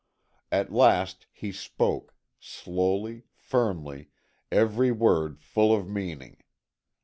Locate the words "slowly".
2.39-3.25